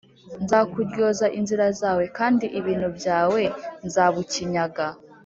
[0.43, 3.41] Nzakuryoza inzira zawe kandi ibintu byawe
[3.85, 4.87] nzabukinyaga